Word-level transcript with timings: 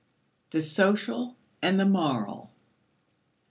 The 0.49 0.61
Social 0.61 1.35
and 1.61 1.79
the 1.79 1.85
Moral. 1.85 2.49